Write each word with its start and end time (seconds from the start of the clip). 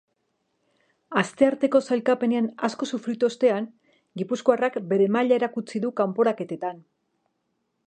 Astearteko 1.21 1.81
sailkapenean 1.87 2.47
asko 2.69 2.87
sufritu 2.95 3.29
ostean, 3.29 3.69
gipuzkoarrak 4.23 4.81
bere 4.95 5.09
maila 5.17 5.39
erakutsi 5.43 5.85
du 5.87 5.95
kanporaketetan. 6.03 6.85